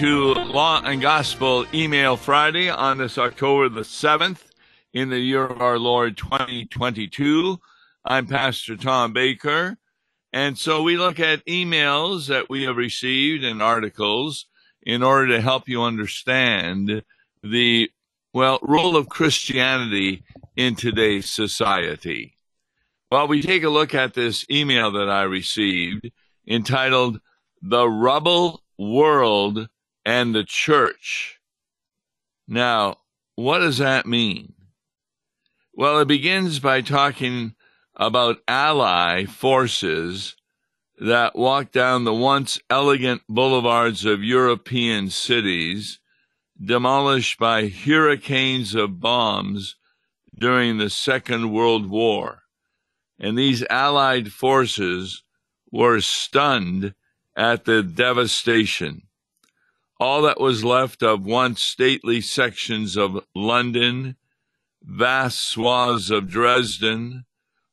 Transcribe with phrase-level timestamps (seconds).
[0.00, 4.38] to Law and Gospel Email Friday on this October the 7th
[4.94, 7.60] in the year of our Lord 2022.
[8.02, 9.76] I'm Pastor Tom Baker.
[10.32, 14.46] And so we look at emails that we have received and articles
[14.80, 17.02] in order to help you understand
[17.42, 17.90] the,
[18.32, 20.24] well, role of Christianity
[20.56, 22.38] in today's society.
[23.12, 26.10] Well, we take a look at this email that I received
[26.48, 27.20] entitled
[27.60, 29.68] The Rubble World
[30.04, 31.40] and the Church.
[32.48, 32.98] Now,
[33.36, 34.54] what does that mean?
[35.72, 37.54] Well, it begins by talking
[37.96, 40.36] about ally forces
[40.98, 45.98] that walk down the once elegant boulevards of European cities,
[46.62, 49.76] demolished by hurricanes of bombs
[50.38, 52.42] during the Second World War.
[53.18, 55.22] And these Allied forces
[55.70, 56.94] were stunned
[57.36, 59.02] at the devastation.
[60.00, 64.16] All that was left of once stately sections of London,
[64.82, 67.26] vast swaths of Dresden,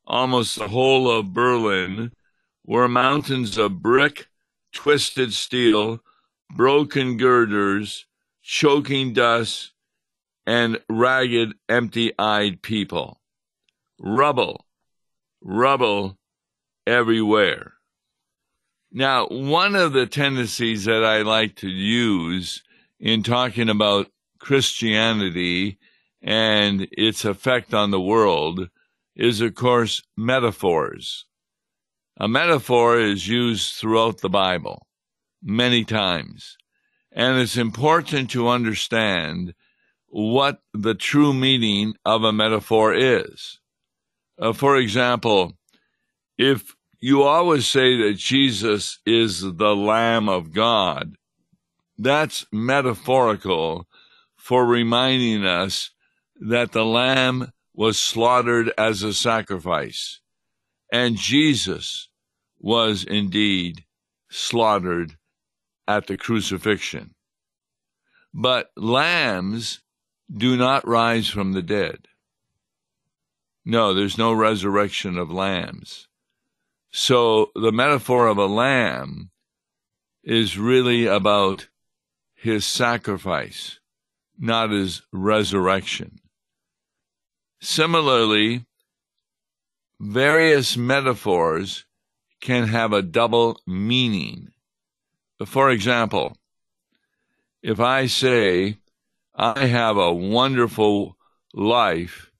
[0.05, 2.11] almost the whole of Berlin,
[2.65, 4.27] were mountains of brick,
[4.73, 6.03] twisted steel,
[6.53, 8.05] broken girders,
[8.41, 9.71] choking dust,
[10.45, 13.21] and ragged, empty eyed people.
[13.99, 14.65] Rubble,
[15.41, 16.17] rubble
[16.85, 17.76] everywhere.
[18.91, 22.63] Now, one of the tendencies that I like to use
[22.99, 24.07] in talking about
[24.39, 25.77] Christianity
[26.21, 28.69] and its effect on the world
[29.15, 31.25] is, of course, metaphors.
[32.17, 34.87] A metaphor is used throughout the Bible
[35.43, 36.57] many times,
[37.11, 39.53] and it's important to understand
[40.07, 43.59] what the true meaning of a metaphor is.
[44.39, 45.53] Uh, for example,
[46.37, 51.15] if you always say that Jesus is the Lamb of God,
[51.97, 53.87] that's metaphorical
[54.35, 55.91] for reminding us
[56.39, 60.21] that the Lamb was slaughtered as a sacrifice.
[60.91, 62.09] And Jesus
[62.59, 63.83] was indeed
[64.29, 65.17] slaughtered
[65.87, 67.13] at the crucifixion.
[68.33, 69.81] But lambs
[70.35, 72.07] do not rise from the dead.
[73.65, 76.06] No, there's no resurrection of lambs.
[76.91, 79.31] So the metaphor of a lamb
[80.23, 81.67] is really about
[82.35, 83.79] his sacrifice,
[84.37, 86.19] not his resurrection.
[87.59, 88.65] Similarly,
[89.99, 91.85] various metaphors
[92.41, 94.49] can have a double meaning.
[95.45, 96.37] For example,
[97.63, 98.77] if I say,
[99.35, 101.17] I have a wonderful
[101.53, 102.31] life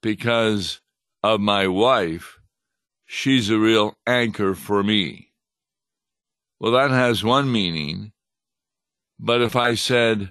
[0.00, 0.80] because
[1.22, 2.39] of my wife,
[3.12, 5.32] she's a real anchor for me.
[6.60, 8.12] Well, that has one meaning.
[9.18, 10.30] But if I said,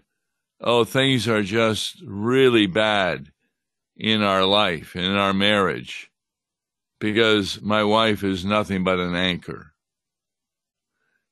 [0.62, 3.34] oh, things are just really bad
[3.97, 6.09] in our life, in our marriage,
[7.00, 9.73] because my wife is nothing but an anchor.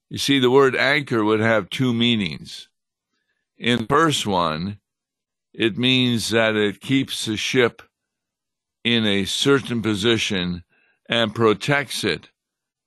[0.09, 2.67] You see, the word anchor would have two meanings.
[3.57, 4.79] In the first one,
[5.53, 7.81] it means that it keeps the ship
[8.83, 10.63] in a certain position
[11.09, 12.29] and protects it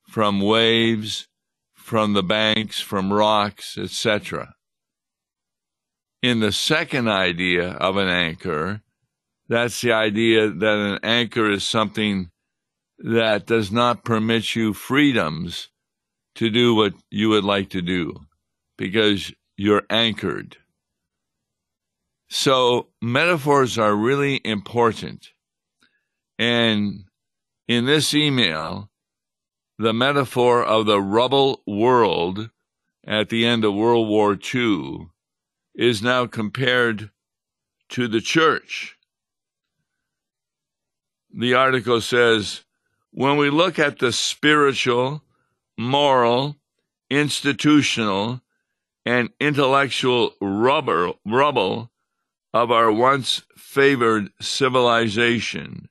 [0.09, 1.29] from waves,
[1.75, 4.55] from the banks, from rocks, etc.
[6.23, 8.83] In the second idea of an anchor,
[9.49, 12.31] that's the idea that an anchor is something
[12.99, 15.69] that does not permit you freedoms
[16.35, 18.15] to do what you would like to do
[18.77, 20.57] because you're anchored.
[22.29, 25.31] So, metaphors are really important.
[26.39, 27.05] And
[27.71, 28.91] in this email,
[29.79, 32.51] the metaphor of the rubble world
[33.07, 35.07] at the end of World War II
[35.77, 37.13] is now compared
[37.91, 38.97] to the church.
[41.33, 42.65] The article says
[43.13, 45.23] when we look at the spiritual,
[45.79, 46.57] moral,
[47.09, 48.41] institutional,
[49.07, 51.93] and intellectual rubber, rubble
[52.53, 55.89] of our once favored civilization,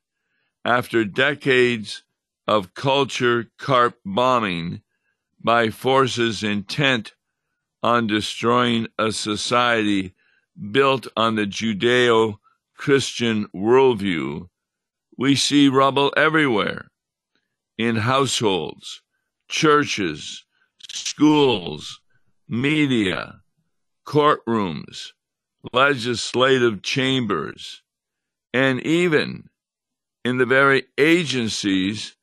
[0.70, 2.04] after decades
[2.48, 4.80] of culture carp bombing
[5.44, 7.12] by forces intent
[7.82, 10.14] on destroying a society
[10.72, 12.38] built on the Judeo
[12.78, 14.48] Christian worldview,
[15.18, 16.92] we see rubble everywhere
[17.80, 19.02] in households,
[19.48, 20.46] churches,
[20.88, 22.00] schools,
[22.48, 23.42] media,
[24.06, 25.14] courtrooms,
[25.74, 27.82] legislative chambers,
[28.54, 29.50] and even
[30.24, 32.16] in the very agencies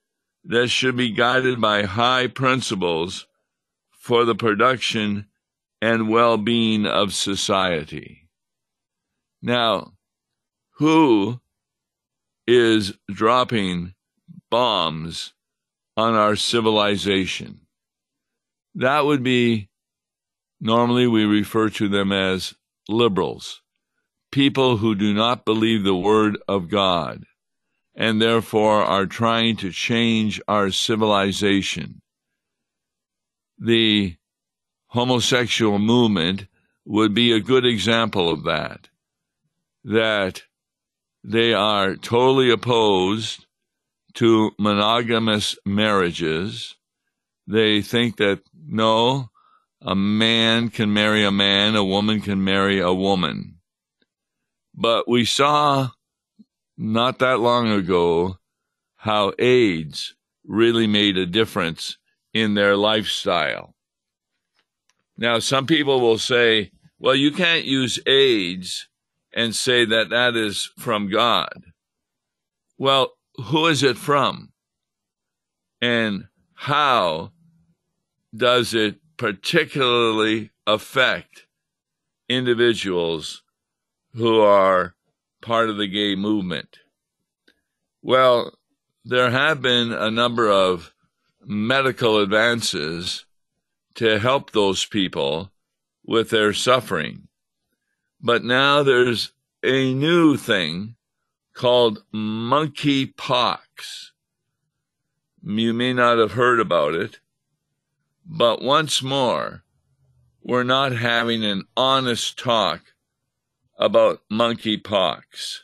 [0.44, 3.26] that should be guided by high principles
[3.90, 5.26] for the production
[5.82, 8.28] and well being of society.
[9.42, 9.94] Now,
[10.74, 11.40] who
[12.46, 13.94] is dropping
[14.50, 15.34] bombs
[15.96, 17.60] on our civilization?
[18.74, 19.68] That would be
[20.60, 22.54] normally we refer to them as
[22.88, 23.62] liberals,
[24.30, 27.24] people who do not believe the word of God
[27.96, 32.02] and therefore are trying to change our civilization.
[33.58, 34.16] The
[34.88, 36.46] homosexual movement
[36.84, 38.90] would be a good example of that.
[39.82, 40.42] That
[41.24, 43.46] they are totally opposed
[44.14, 46.76] to monogamous marriages.
[47.46, 49.30] They think that no,
[49.80, 53.56] a man can marry a man, a woman can marry a woman.
[54.74, 55.90] But we saw
[56.76, 58.38] not that long ago
[58.96, 60.14] how AIDS
[60.44, 61.98] really made a difference
[62.32, 63.74] in their lifestyle.
[65.16, 68.88] Now, some people will say, well, you can't use AIDS
[69.34, 71.64] and say that that is from God.
[72.78, 74.52] Well, who is it from?
[75.80, 76.24] And
[76.54, 77.32] how
[78.34, 81.46] does it particularly affect
[82.28, 83.42] individuals
[84.14, 84.95] who are
[85.46, 86.80] part of the gay movement?
[88.02, 88.52] Well,
[89.04, 90.92] there have been a number of
[91.44, 93.24] medical advances
[93.94, 95.52] to help those people
[96.04, 97.28] with their suffering.
[98.20, 99.30] But now there's
[99.62, 100.96] a new thing
[101.54, 103.60] called monkeypox.
[105.44, 107.20] You may not have heard about it,
[108.24, 109.62] but once more,
[110.42, 112.82] we're not having an honest talk
[113.78, 115.60] about monkeypox.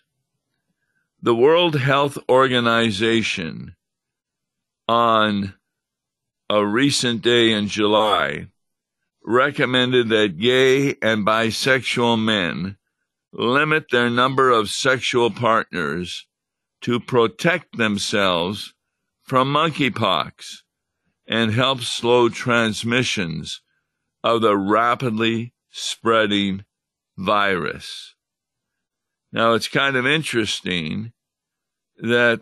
[1.21, 3.77] The World Health Organization
[4.89, 5.55] on
[6.51, 8.49] a recent day in July
[9.25, 12.77] recommended that gay and bisexual men
[13.33, 16.27] limit their number of sexual partners
[16.83, 18.75] to protect themselves
[19.23, 20.59] from monkeypox
[21.27, 23.63] and help slow transmissions
[24.25, 26.65] of the rapidly spreading
[27.17, 28.15] virus.
[29.33, 31.13] Now, it's kind of interesting
[31.97, 32.41] that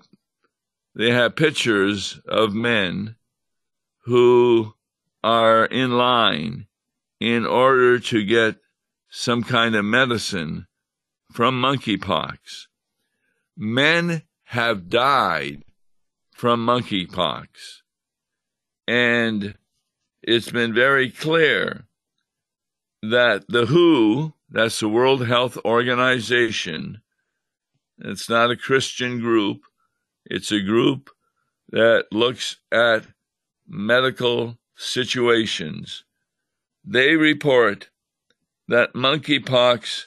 [0.95, 3.17] they have pictures of men
[4.05, 4.75] who
[5.23, 6.67] are in line
[7.21, 8.57] in order to get
[9.11, 10.67] some kind of medicine
[11.33, 12.67] from monkeypox.
[13.57, 15.63] Men have died
[16.33, 17.47] from monkeypox.
[18.89, 19.55] And
[20.23, 21.85] it's been very clear
[23.03, 27.03] that the WHO, that's the World Health Organization,
[27.99, 29.63] it's not a Christian group,
[30.25, 31.11] it's a group
[31.71, 33.07] that looks at
[33.69, 36.05] medical situations.
[36.85, 37.91] They report
[38.67, 40.07] that monkeypox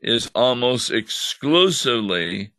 [0.00, 2.52] is almost exclusively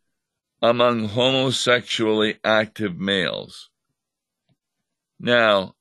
[0.60, 3.68] among homosexually active males.
[5.18, 5.74] Now,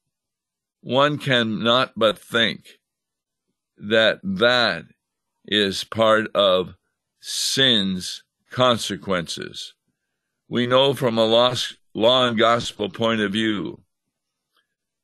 [0.81, 2.79] one cannot but think
[3.77, 4.85] that that
[5.45, 6.75] is part of
[7.19, 9.73] sin's consequences.
[10.49, 13.81] We know from a law and gospel point of view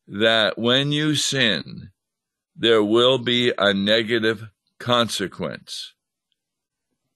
[0.07, 1.91] that when you sin,
[2.55, 5.93] there will be a negative consequence.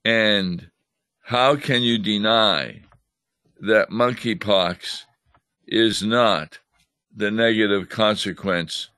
[0.03, 0.69] And
[1.23, 2.81] how can you deny
[3.59, 5.03] that monkeypox
[5.67, 6.59] is not
[7.15, 8.89] the negative consequence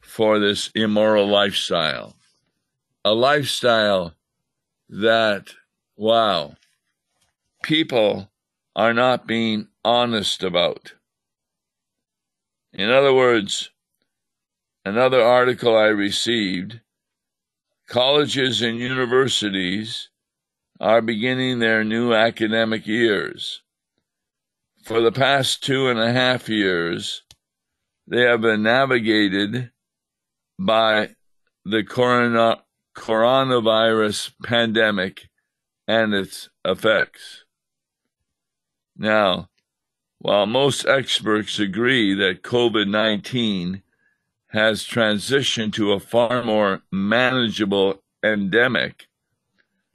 [0.00, 2.17] for this immoral lifestyle?
[3.08, 4.12] A lifestyle
[4.90, 5.54] that,
[5.96, 6.56] wow,
[7.62, 8.30] people
[8.76, 10.92] are not being honest about.
[12.70, 13.70] In other words,
[14.84, 16.80] another article I received
[17.86, 20.10] colleges and universities
[20.78, 23.62] are beginning their new academic years.
[24.84, 27.22] For the past two and a half years,
[28.06, 29.70] they have been navigated
[30.58, 31.14] by
[31.64, 32.64] the corona,
[32.98, 35.28] coronavirus pandemic
[35.86, 37.44] and its effects.
[38.96, 39.48] Now,
[40.18, 43.82] while most experts agree that COVID 19
[44.48, 49.06] has transitioned to a far more manageable endemic,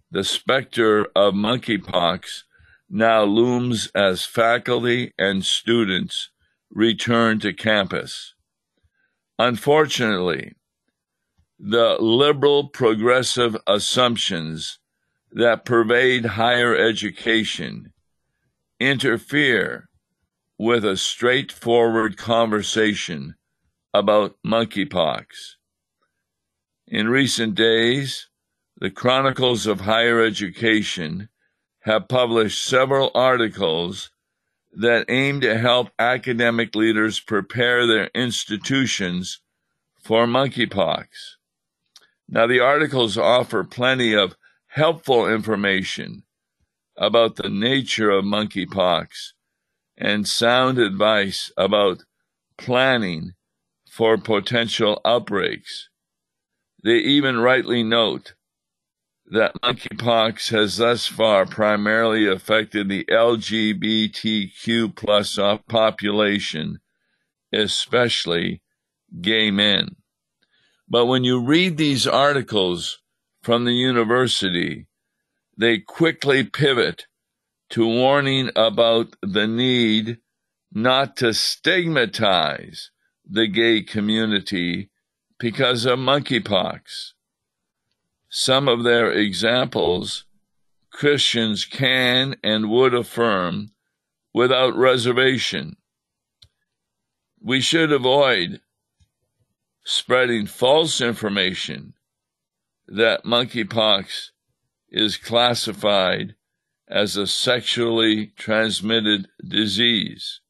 [0.10, 2.44] the specter of monkeypox
[2.90, 6.30] now looms as faculty and students
[6.72, 8.34] return to campus.
[9.38, 10.54] Unfortunately,
[11.60, 14.80] the liberal progressive assumptions
[15.32, 17.94] that pervade higher education
[18.80, 19.90] interfere
[20.58, 23.36] with a straightforward conversation
[23.94, 25.26] about monkeypox.
[26.88, 28.30] In recent days,
[28.78, 31.30] the Chronicles of Higher Education
[31.82, 34.12] have published several articles
[34.74, 39.40] that aim to help academic leaders prepare their institutions
[40.02, 41.08] for monkeypox.
[42.28, 44.36] Now, the articles offer plenty of
[44.68, 46.24] helpful information
[46.98, 49.34] about the nature of monkeypox
[49.98, 52.04] and sound advice about
[52.58, 53.34] planning
[53.90, 55.90] for potential outbreaks.
[56.84, 58.34] They even rightly note
[59.26, 66.80] that monkeypox has thus far primarily affected the LGBTQ plus population,
[67.52, 68.62] especially
[69.22, 69.96] gay men.
[70.90, 73.00] But when you read these articles
[73.42, 74.88] from the university,
[75.58, 77.06] they quickly pivot
[77.70, 80.20] to warning about the need
[80.72, 82.92] not to stigmatize
[83.30, 84.90] the gay community
[85.40, 87.14] because of monkeypox.
[88.30, 90.26] Some of their examples
[90.92, 93.72] Christians can and would affirm
[94.34, 95.76] without reservation.
[97.42, 98.62] We should avoid
[99.84, 101.94] spreading false information
[102.88, 104.30] that monkeypox
[104.90, 106.36] is classified
[106.88, 110.42] as a sexually transmitted disease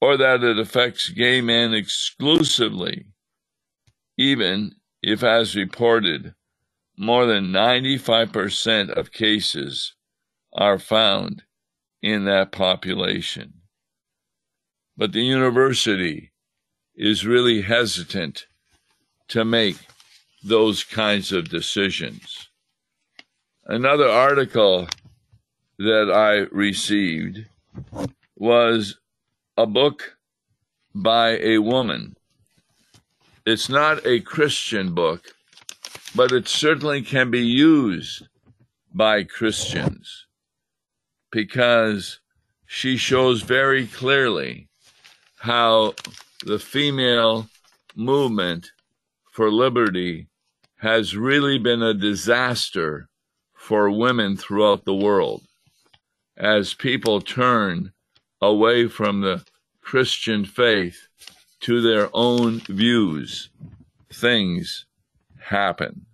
[0.00, 3.06] or that it affects gay men exclusively,
[4.16, 4.72] even
[5.02, 6.34] if, as reported,
[6.96, 9.94] more than 95% of cases
[10.52, 11.42] are found
[12.02, 13.54] in that population.
[14.96, 16.32] But the university
[16.94, 18.46] is really hesitant
[19.30, 19.76] to make
[20.42, 22.48] those kinds of decisions.
[23.64, 24.88] Another article
[25.78, 27.46] that I received
[28.36, 28.98] was
[29.56, 30.16] a book
[30.94, 32.16] by a woman.
[33.46, 35.34] It's not a Christian book,
[36.14, 38.26] but it certainly can be used
[38.92, 40.26] by Christians
[41.30, 42.18] because
[42.66, 44.68] she shows very clearly
[45.38, 45.94] how
[46.44, 47.48] the female
[47.94, 48.72] movement
[49.30, 50.28] for liberty
[50.78, 53.08] has really been a disaster
[53.54, 55.42] for women throughout the world
[56.36, 57.92] as people turn
[58.40, 59.44] away from the
[59.82, 61.08] Christian faith
[61.60, 63.50] to their own views.
[64.12, 64.86] Things
[65.38, 66.06] happen.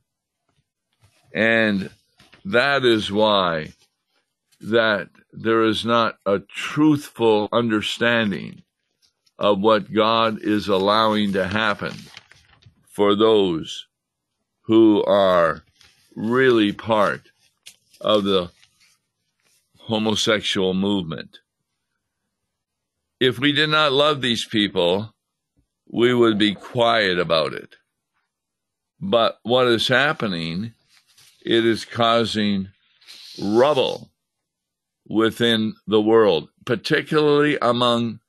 [1.32, 1.90] And
[2.44, 3.72] that is why
[4.60, 8.62] that there is not a truthful understanding
[9.38, 11.94] of what God is allowing to happen
[12.96, 13.88] for those
[14.62, 15.62] who are
[16.14, 17.28] really part
[18.00, 18.50] of the
[19.80, 21.40] homosexual movement.
[23.20, 25.14] If we did not love these people,
[25.92, 27.76] we would be quiet about it.
[28.98, 30.72] But what is happening,
[31.44, 32.70] it is causing
[33.38, 34.10] rubble
[35.06, 38.20] within the world, particularly among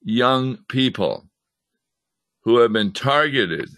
[0.00, 1.26] young people
[2.42, 3.68] who have been targeted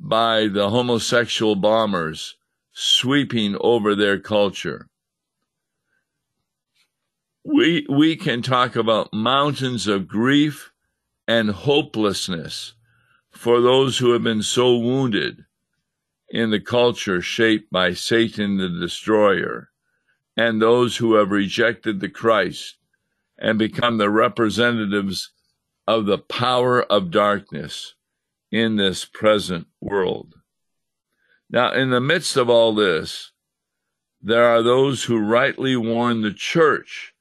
[0.00, 2.36] by the homosexual bombers
[2.72, 4.88] sweeping over their culture.
[7.44, 10.72] We, we can talk about mountains of grief
[11.28, 12.74] and hopelessness
[13.30, 15.44] for those who have been so wounded
[16.30, 19.70] in the culture shaped by Satan the destroyer,
[20.36, 22.76] and those who have rejected the Christ
[23.38, 25.30] and become the representatives
[25.86, 27.94] of the power of darkness
[28.50, 30.34] in this present world.
[31.48, 33.32] Now, in the midst of all this,
[34.22, 37.14] there are those who rightly warn the church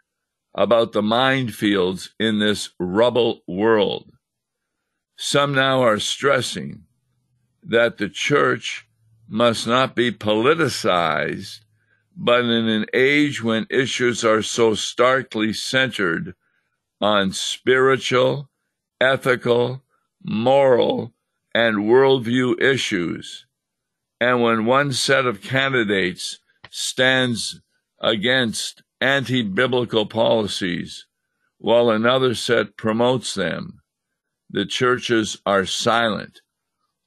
[0.54, 4.12] about the minefields in this rubble world.
[5.18, 6.84] Some now are stressing
[7.64, 8.88] that the church
[9.28, 11.60] must not be politicized,
[12.16, 16.36] but in an age when issues are so starkly centered
[17.00, 18.50] on spiritual,
[19.00, 19.84] ethical,
[20.24, 21.14] moral,
[21.54, 23.46] and worldview issues,
[24.20, 26.40] and when one set of candidates
[26.70, 27.62] stands
[28.00, 31.06] against anti biblical policies
[31.58, 33.82] while another set promotes them,
[34.50, 36.42] the churches are silent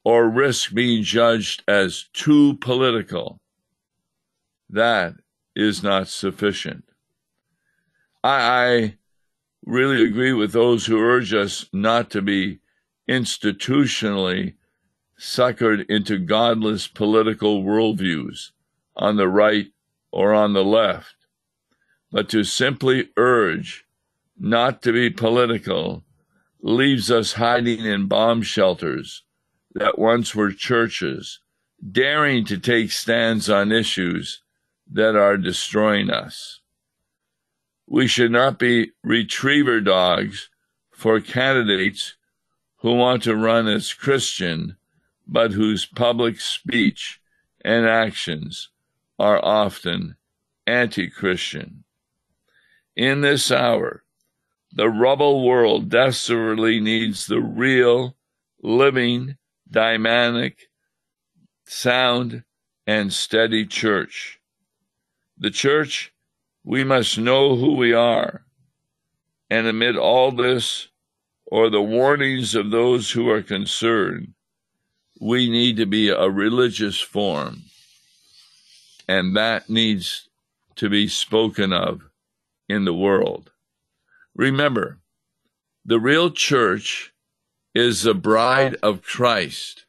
[0.05, 3.41] or risk being judged as too political.
[4.69, 5.15] That
[5.55, 6.85] is not sufficient.
[8.25, 8.39] I,
[8.75, 8.95] I
[9.65, 12.61] really agree with those who urge us not to be
[13.09, 14.55] institutionally
[15.19, 18.51] suckered into godless political worldviews
[18.97, 19.69] on the right
[20.11, 21.15] or on the left,
[22.11, 23.85] but to simply urge
[24.39, 26.05] not to be political
[26.61, 29.23] leaves us hiding in bomb shelters
[29.75, 31.41] that once were churches,
[31.91, 34.43] daring to take stands on issues
[34.91, 36.61] that are destroying us.
[37.87, 40.51] We should not be retriever dogs
[40.91, 42.15] for candidates
[42.83, 44.77] who want to run as Christian,
[45.27, 47.21] but whose public speech
[47.65, 48.71] and actions
[49.21, 50.17] are often
[50.67, 51.85] anti Christian.
[52.97, 54.03] In this hour,
[54.73, 58.17] the rubble world desperately needs the real,
[58.63, 59.37] living,
[59.71, 60.69] dynamic,
[61.67, 62.43] sound,
[62.85, 64.41] and steady church.
[65.39, 66.13] The church,
[66.65, 68.45] we must know who we are.
[69.49, 70.89] And amid all this,
[71.53, 74.33] or the warnings of those who are concerned,
[75.21, 77.65] we need to be a religious form.
[79.07, 80.31] And that needs
[80.77, 82.09] to be spoken of
[82.71, 83.51] in the world.
[84.35, 85.01] Remember,
[85.85, 87.13] the real church
[87.75, 89.85] is the bride of Christ,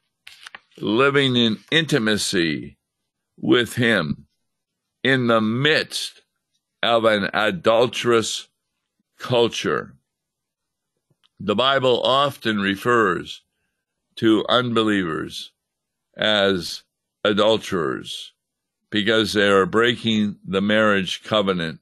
[0.76, 2.76] living in intimacy
[3.40, 4.26] with Him
[5.02, 6.20] in the midst
[6.82, 8.48] of an adulterous
[9.18, 9.94] culture.
[11.46, 13.42] The Bible often refers
[14.16, 15.52] to unbelievers
[16.16, 16.84] as
[17.22, 18.32] adulterers
[18.88, 21.80] because they are breaking the marriage covenant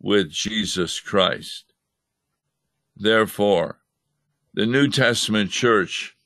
[0.00, 1.72] with Jesus Christ.
[2.96, 3.78] Therefore,
[4.52, 6.16] the New Testament church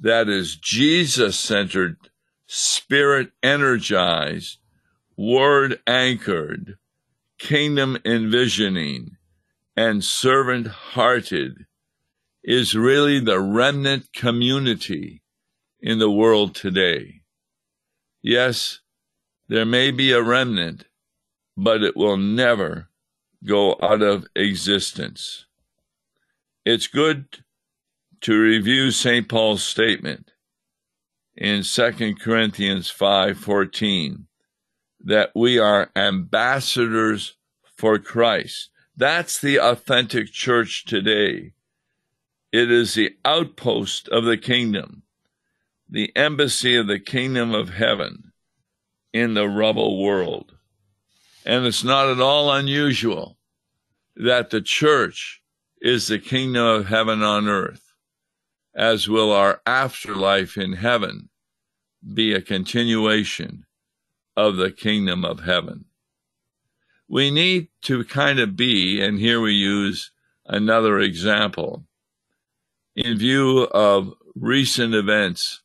[0.00, 1.98] that is Jesus centered,
[2.46, 4.56] spirit energized,
[5.18, 6.78] word anchored,
[7.36, 9.18] kingdom envisioning,
[9.76, 11.66] and servant hearted
[12.44, 15.22] is really the remnant community
[15.80, 17.22] in the world today.
[18.22, 18.80] Yes,
[19.48, 20.86] there may be a remnant,
[21.56, 22.88] but it will never
[23.44, 25.46] go out of existence.
[26.64, 27.44] It's good
[28.22, 29.28] to review St.
[29.28, 30.30] Paul's statement
[31.36, 34.26] in 2 Corinthians 5:14
[35.00, 37.34] that we are ambassadors
[37.76, 38.70] for Christ.
[38.96, 41.54] That's the authentic church today.
[42.52, 45.04] It is the outpost of the kingdom,
[45.88, 48.32] the embassy of the kingdom of heaven
[49.12, 50.54] in the rubble world.
[51.46, 53.38] And it's not at all unusual
[54.16, 55.42] that the church
[55.80, 57.94] is the kingdom of heaven on earth,
[58.74, 61.30] as will our afterlife in heaven
[62.14, 63.64] be a continuation
[64.36, 65.86] of the kingdom of heaven.
[67.08, 70.10] We need to kind of be, and here we use
[70.46, 71.84] another example,
[72.94, 75.62] in view of recent events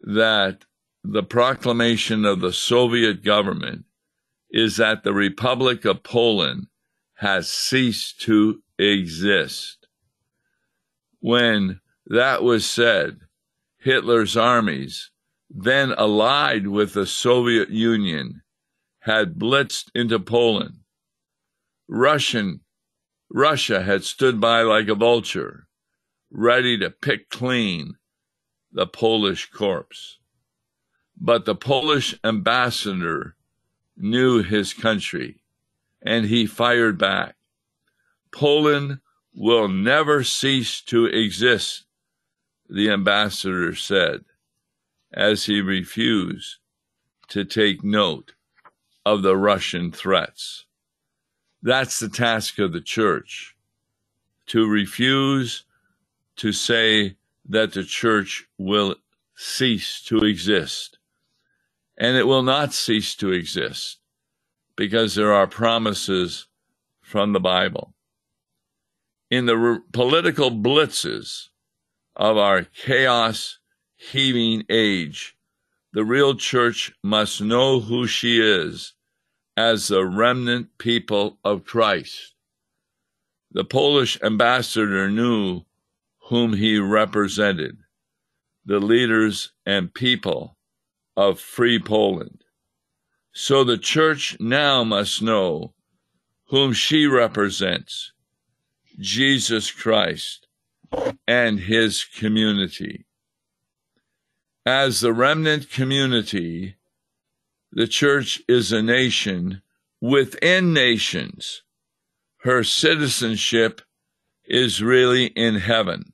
[0.00, 0.64] that
[1.04, 3.84] the proclamation of the Soviet government
[4.50, 6.66] is that the Republic of Poland
[7.16, 9.86] has ceased to exist.
[11.20, 13.20] When that was said,
[13.78, 15.10] Hitler's armies
[15.50, 18.42] then allied with the Soviet Union,
[19.00, 20.80] had blitzed into Poland.
[21.88, 22.60] Russian,
[23.30, 25.67] Russia had stood by like a vulture,
[26.30, 27.96] ready to pick clean
[28.72, 30.18] the Polish corpse.
[31.16, 33.34] But the Polish ambassador
[33.96, 35.42] knew his country,
[36.02, 37.34] and he fired back.
[38.30, 39.00] Poland
[39.34, 41.86] will never cease to exist,
[42.68, 44.24] the ambassador said
[45.12, 46.56] as he refused
[47.28, 48.34] to take note
[49.04, 50.66] of the Russian threats.
[51.62, 53.56] That's the task of the church
[54.46, 55.64] to refuse
[56.38, 57.16] to say
[57.48, 58.96] that the church will
[59.36, 60.98] cease to exist.
[61.96, 63.98] And it will not cease to exist
[64.76, 66.46] because there are promises
[67.02, 67.94] from the Bible.
[69.30, 71.48] In the re- political blitzes
[72.16, 73.58] of our chaos
[73.96, 75.36] heaving age.
[75.92, 78.94] The real church must know who she is
[79.56, 82.34] as the remnant people of Christ.
[83.52, 85.62] The Polish ambassador knew
[86.28, 87.78] whom he represented,
[88.64, 90.58] the leaders and people
[91.16, 92.44] of free Poland.
[93.32, 95.72] So the church now must know
[96.48, 98.12] whom she represents,
[98.98, 100.46] Jesus Christ
[101.26, 103.06] and his community.
[104.66, 106.76] As the remnant community,
[107.72, 109.62] the church is a nation
[109.98, 111.62] within nations.
[112.42, 113.80] Her citizenship
[114.44, 116.12] is really in heaven.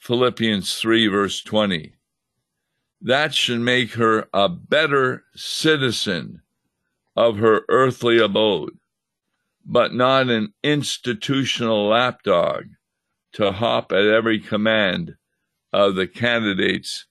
[0.00, 1.92] Philippians 3, verse 20.
[3.02, 6.40] That should make her a better citizen
[7.14, 8.78] of her earthly abode,
[9.64, 12.64] but not an institutional lapdog
[13.34, 15.16] to hop at every command
[15.70, 17.04] of the candidates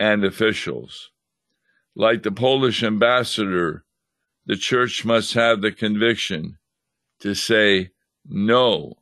[0.00, 1.12] and officials.
[1.94, 3.84] Like the Polish ambassador,
[4.46, 6.58] the church must have the conviction
[7.20, 7.90] to say
[8.26, 8.94] no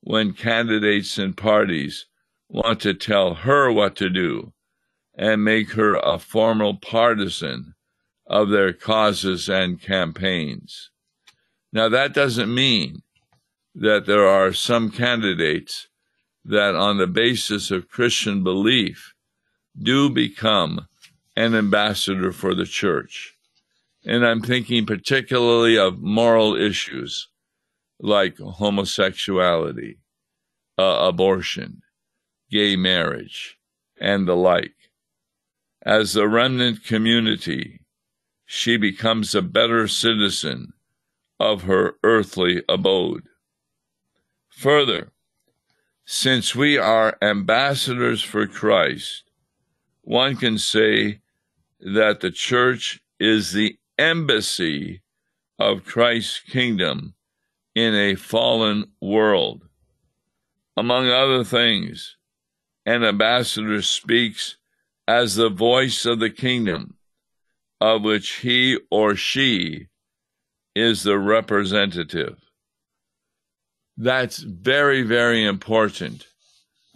[0.00, 2.06] when candidates and parties
[2.52, 4.52] want to tell her what to do
[5.16, 7.74] and make her a formal partisan
[8.26, 10.90] of their causes and campaigns.
[11.72, 13.02] Now, that doesn't mean
[13.74, 15.88] that there are some candidates
[16.44, 19.14] that, on the basis of Christian belief,
[19.80, 20.86] do become
[21.34, 23.34] an ambassador for the church.
[24.04, 27.28] And I'm thinking particularly of moral issues
[27.98, 29.96] like homosexuality,
[30.76, 31.80] uh, abortion,
[32.52, 33.58] gay marriage,
[33.98, 34.74] and the like.
[35.84, 37.80] As a remnant community,
[38.44, 40.74] she becomes a better citizen
[41.40, 43.24] of her earthly abode.
[44.50, 45.10] Further,
[46.04, 49.24] since we are ambassadors for Christ,
[50.02, 51.20] one can say
[51.80, 55.00] that the church is the embassy
[55.58, 57.14] of Christ's kingdom
[57.74, 59.62] in a fallen world.
[60.76, 62.16] Among other things,
[62.84, 64.56] an ambassador speaks
[65.06, 66.96] as the voice of the kingdom,
[67.80, 69.88] of which he or she
[70.74, 72.38] is the representative.
[73.96, 76.26] That's very, very important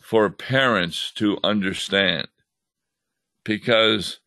[0.01, 2.29] for parents to understand
[3.44, 4.20] because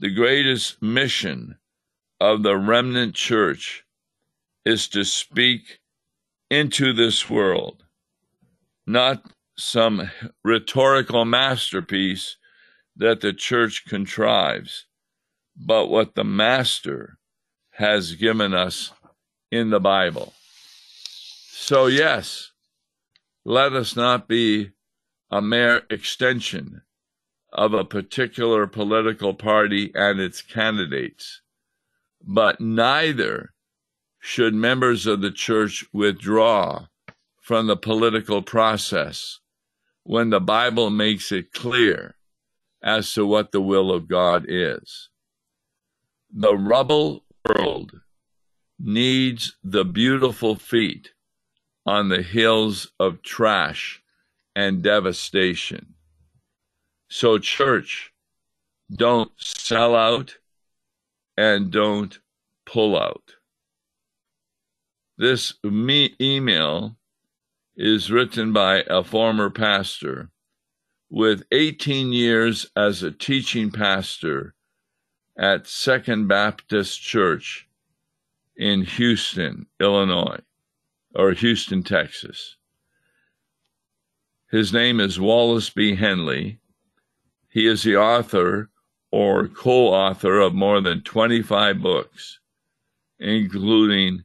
[0.00, 1.58] the greatest mission
[2.20, 3.84] of the remnant church
[4.64, 5.80] is to speak
[6.50, 7.84] into this world,
[8.86, 9.24] not
[9.56, 10.10] some
[10.42, 12.36] rhetorical masterpiece
[12.96, 14.86] that the church contrives,
[15.56, 17.18] but what the Master
[17.72, 18.92] has given us
[19.50, 20.32] in the Bible.
[21.50, 22.52] So, yes,
[23.44, 24.72] let us not be
[25.30, 26.82] a mere extension
[27.52, 31.40] of a particular political party and its candidates,
[32.20, 33.54] but neither
[34.18, 36.86] should members of the church withdraw
[37.40, 39.40] from the political process
[40.04, 42.14] when the Bible makes it clear
[42.82, 45.08] as to what the will of God is.
[46.32, 47.92] The rubble world
[48.78, 51.12] needs the beautiful feet
[51.86, 54.02] on the hills of trash
[54.54, 55.94] and devastation.
[57.08, 58.12] So, church,
[58.92, 60.36] don't sell out
[61.36, 62.18] and don't
[62.66, 63.34] pull out.
[65.16, 66.96] This me- email
[67.76, 70.30] is written by a former pastor
[71.10, 74.54] with 18 years as a teaching pastor
[75.36, 77.68] at Second Baptist Church
[78.56, 80.40] in Houston, Illinois,
[81.14, 82.56] or Houston, Texas.
[84.50, 85.96] His name is Wallace B.
[85.96, 86.60] Henley.
[87.48, 88.70] He is the author
[89.10, 92.38] or co author of more than 25 books,
[93.18, 94.24] including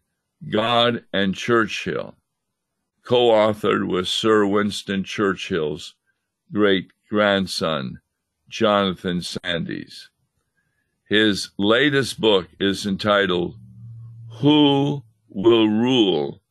[0.51, 2.15] God and Churchill,
[3.09, 5.95] co authored with Sir Winston Churchill's
[6.53, 8.01] great grandson,
[8.47, 10.09] Jonathan Sandys.
[11.07, 13.55] His latest book is entitled
[14.41, 16.43] Who Will Rule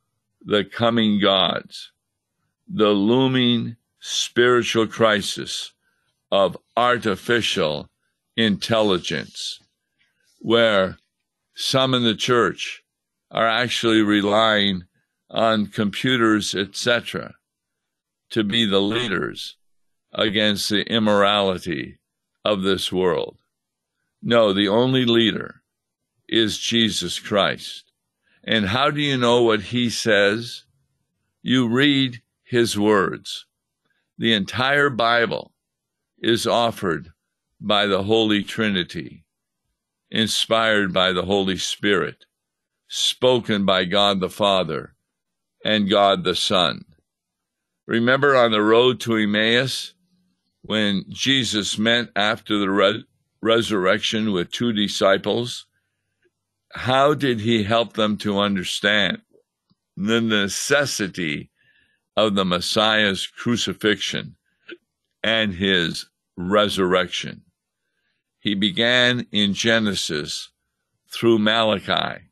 [0.44, 1.92] the Coming Gods?
[2.66, 5.74] The Looming Spiritual Crisis
[6.32, 7.88] of Artificial
[8.36, 9.60] Intelligence,
[10.40, 10.98] where
[11.54, 12.82] some in the church
[13.30, 14.88] are actually relying
[15.30, 17.34] on computers, etc.,
[18.30, 19.56] to be the leaders
[20.12, 21.98] against the immorality
[22.44, 23.38] of this world.
[24.22, 25.62] No, the only leader
[26.28, 27.92] is Jesus Christ.
[28.44, 30.64] And how do you know what he says?
[31.42, 33.46] You read his words.
[34.16, 35.52] The entire Bible
[36.18, 37.12] is offered
[37.60, 39.24] by the Holy Trinity,
[40.10, 42.24] inspired by the Holy Spirit,
[42.88, 44.94] spoken by God the Father
[45.64, 46.84] and God the Son.
[47.86, 49.94] Remember on the road to Emmaus
[50.62, 53.04] when Jesus met after the re-
[53.40, 55.66] resurrection with two disciples?
[56.72, 59.22] How did he help them to understand
[59.96, 61.50] the necessity
[62.16, 64.36] of the Messiah's crucifixion
[65.22, 67.42] and his resurrection?
[68.38, 70.50] He began in Genesis
[71.10, 72.28] through Malachi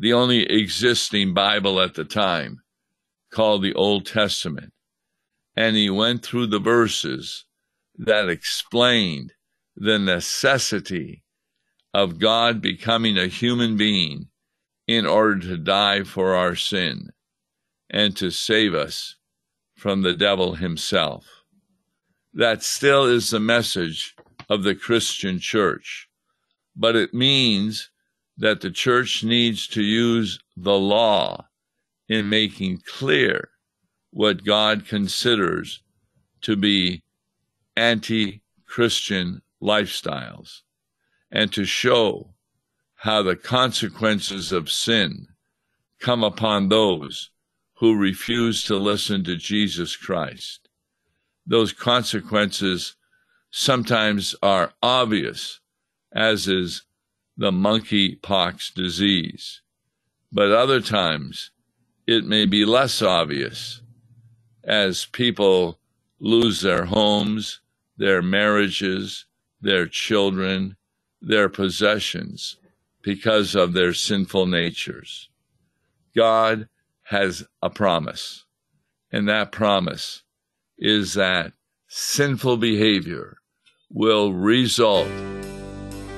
[0.00, 2.62] the only existing Bible at the time,
[3.30, 4.72] called the Old Testament.
[5.56, 7.44] And he went through the verses
[7.98, 9.34] that explained
[9.76, 11.24] the necessity
[11.94, 14.28] of God becoming a human being
[14.86, 17.10] in order to die for our sin
[17.90, 19.16] and to save us
[19.76, 21.26] from the devil himself.
[22.32, 24.14] That still is the message
[24.48, 26.08] of the Christian church.
[26.76, 27.90] but it means
[28.38, 31.46] that the church needs to use the law
[32.10, 33.50] in making clear
[34.10, 35.80] what God considers
[36.42, 37.04] to be
[37.76, 40.62] anti Christian lifestyles
[41.30, 42.34] and to show
[42.96, 45.28] how the consequences of sin
[46.00, 47.30] come upon those
[47.74, 50.68] who refuse to listen to Jesus Christ.
[51.46, 52.96] Those consequences
[53.52, 55.60] sometimes are obvious,
[56.12, 56.82] as is
[57.36, 59.62] the monkeypox disease,
[60.32, 61.52] but other times
[62.10, 63.82] it may be less obvious
[64.64, 65.78] as people
[66.18, 67.60] lose their homes,
[67.96, 69.26] their marriages,
[69.60, 70.76] their children,
[71.22, 72.56] their possessions
[73.00, 75.28] because of their sinful natures.
[76.16, 76.68] God
[77.04, 78.44] has a promise,
[79.12, 80.24] and that promise
[80.78, 81.52] is that
[81.86, 83.36] sinful behavior
[83.88, 85.06] will result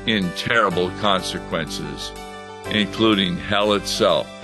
[0.06, 2.10] in terrible consequences,
[2.70, 4.41] including hell itself.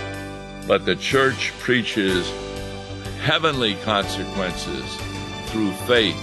[0.69, 2.31] But the church preaches
[3.23, 4.85] heavenly consequences
[5.47, 6.17] through faith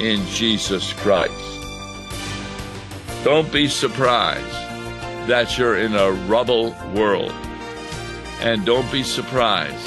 [0.00, 1.34] in Jesus Christ.
[3.22, 4.50] Don't be surprised
[5.28, 7.32] that you're in a rubble world.
[8.40, 9.86] And don't be surprised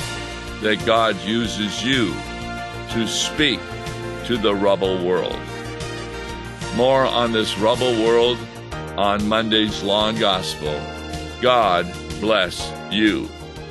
[0.61, 2.13] that God uses you
[2.91, 3.59] to speak
[4.25, 5.39] to the rubble world.
[6.75, 8.37] More on this rubble world
[8.97, 10.79] on Monday's Law and Gospel.
[11.41, 11.91] God
[12.21, 13.29] bless you.